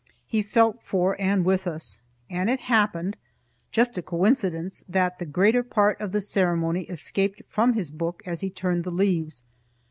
[0.25, 3.17] He felt for and with us, and it happened
[3.71, 8.41] just a coincidence that the greater part of the ceremony escaped from his book as
[8.41, 9.43] he turned the leaves.